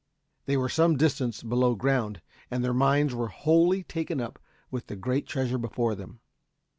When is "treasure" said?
5.27-5.59